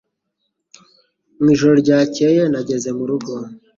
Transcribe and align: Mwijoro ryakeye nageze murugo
Mwijoro 1.39 1.73
ryakeye 1.83 2.41
nageze 2.51 2.89
murugo 2.97 3.31